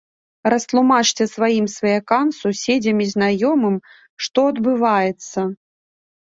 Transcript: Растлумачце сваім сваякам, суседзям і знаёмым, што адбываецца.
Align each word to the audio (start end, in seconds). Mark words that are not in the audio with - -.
Растлумачце 0.51 1.23
сваім 1.33 1.67
сваякам, 1.73 2.25
суседзям 2.39 2.97
і 3.05 3.07
знаёмым, 3.13 3.75
што 4.29 4.47
адбываецца. 4.55 5.39